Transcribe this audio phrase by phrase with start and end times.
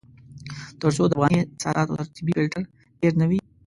[0.79, 2.63] تر څو د افغاني اساساتو تر طبيعي فلټر
[2.99, 3.39] تېر نه وي.